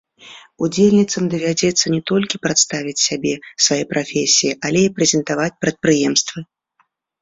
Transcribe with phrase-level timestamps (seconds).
[0.67, 3.37] Удзельніцам давядзецца не толькі прадставіць сябе,
[3.69, 6.49] свае прафесіі, але і прэзентаваць прадпрыемствы.